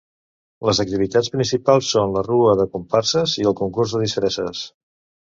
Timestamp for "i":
3.43-3.47